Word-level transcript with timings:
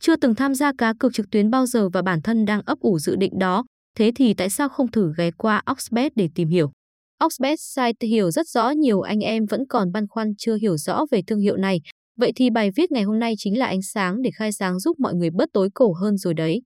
chưa 0.00 0.16
từng 0.16 0.34
tham 0.34 0.54
gia 0.54 0.72
cá 0.78 0.92
cược 0.98 1.14
trực 1.14 1.30
tuyến 1.30 1.50
bao 1.50 1.66
giờ 1.66 1.88
và 1.88 2.02
bản 2.02 2.22
thân 2.22 2.44
đang 2.44 2.60
ấp 2.66 2.78
ủ 2.80 2.98
dự 2.98 3.16
định 3.16 3.38
đó, 3.38 3.64
thế 3.98 4.12
thì 4.16 4.34
tại 4.34 4.50
sao 4.50 4.68
không 4.68 4.90
thử 4.90 5.12
ghé 5.18 5.30
qua 5.30 5.62
Oxbet 5.70 6.12
để 6.16 6.28
tìm 6.34 6.48
hiểu? 6.48 6.70
Oxbet 7.24 7.60
site 7.60 8.06
hiểu 8.06 8.30
rất 8.30 8.48
rõ 8.48 8.70
nhiều 8.70 9.00
anh 9.00 9.20
em 9.20 9.46
vẫn 9.46 9.66
còn 9.68 9.92
băn 9.92 10.06
khoăn 10.08 10.32
chưa 10.38 10.56
hiểu 10.56 10.76
rõ 10.76 11.04
về 11.10 11.22
thương 11.26 11.40
hiệu 11.40 11.56
này. 11.56 11.80
Vậy 12.16 12.32
thì 12.36 12.50
bài 12.50 12.70
viết 12.76 12.92
ngày 12.92 13.02
hôm 13.02 13.18
nay 13.18 13.34
chính 13.38 13.58
là 13.58 13.66
ánh 13.66 13.82
sáng 13.82 14.22
để 14.22 14.30
khai 14.34 14.52
sáng 14.52 14.78
giúp 14.80 15.00
mọi 15.00 15.14
người 15.14 15.30
bớt 15.30 15.48
tối 15.52 15.68
cổ 15.74 15.92
hơn 15.92 16.16
rồi 16.16 16.34
đấy. 16.34 16.62